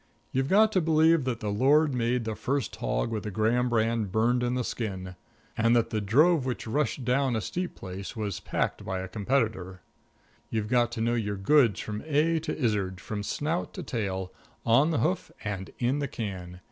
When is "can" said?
16.07-16.59